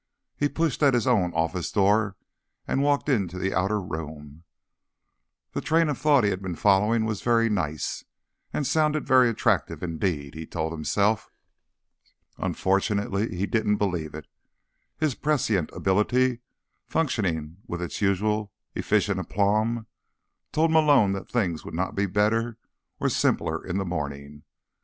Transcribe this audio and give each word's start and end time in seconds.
He 0.35 0.49
pushed 0.49 0.81
at 0.81 0.95
his 0.95 1.05
own 1.05 1.31
office 1.35 1.71
door 1.71 2.17
and 2.67 2.81
walked 2.81 3.07
into 3.07 3.37
the 3.37 3.53
outer 3.53 3.79
room. 3.79 4.45
The 5.51 5.61
train 5.61 5.89
of 5.89 5.97
thought 5.99 6.23
he 6.23 6.31
had 6.31 6.41
been 6.41 6.55
following 6.55 7.05
was 7.05 7.21
very 7.21 7.49
nice, 7.49 8.03
and 8.51 8.65
sounded 8.65 9.05
very 9.05 9.29
attractive 9.29 9.83
indeed, 9.83 10.33
he 10.33 10.47
told 10.47 10.71
himself. 10.71 11.29
Unfortunately, 12.39 13.37
he 13.37 13.45
didn't 13.45 13.75
believe 13.77 14.15
it. 14.15 14.25
His 14.97 15.13
prescient 15.13 15.69
ability, 15.71 16.39
functioning 16.87 17.57
with 17.67 17.79
its 17.79 18.01
usual 18.01 18.51
efficient 18.73 19.19
aplomb, 19.19 19.85
told 20.51 20.71
Malone 20.71 21.11
that 21.11 21.29
things 21.29 21.63
would 21.63 21.75
not 21.75 21.93
be 21.93 22.07
better, 22.07 22.57
or 22.99 23.07
simpler, 23.07 23.63
in 23.63 23.77
the 23.77 23.85
morning. 23.85 24.41